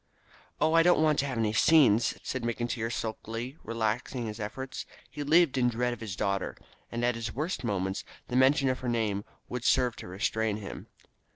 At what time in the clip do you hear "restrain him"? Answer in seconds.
10.07-10.87